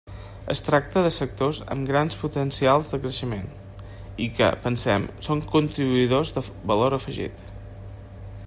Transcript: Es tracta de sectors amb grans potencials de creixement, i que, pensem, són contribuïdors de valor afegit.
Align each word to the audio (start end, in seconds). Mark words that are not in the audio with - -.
Es 0.51 0.61
tracta 0.67 1.01
de 1.07 1.09
sectors 1.17 1.59
amb 1.75 1.89
grans 1.91 2.17
potencials 2.21 2.89
de 2.93 2.99
creixement, 3.03 3.45
i 4.27 4.31
que, 4.39 4.49
pensem, 4.67 5.07
són 5.31 5.45
contribuïdors 5.57 6.35
de 6.39 6.47
valor 6.73 6.99
afegit. 7.01 7.47